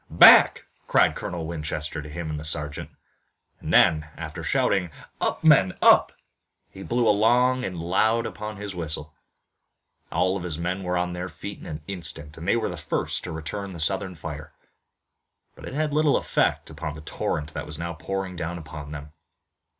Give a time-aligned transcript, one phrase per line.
[0.09, 2.89] "Back!" cried Colonel Winchester to him and the sergeant,
[3.59, 4.89] and then after shouting,
[5.21, 5.77] "Up men!
[5.79, 6.11] Up!"
[6.71, 9.13] he blew long and loud upon his whistle.
[10.11, 13.23] All of his men were on their feet in an instant, and they were first
[13.25, 14.51] to return the Southern fire,
[15.53, 19.11] but it had little effect upon the torrent that was now pouring down upon them.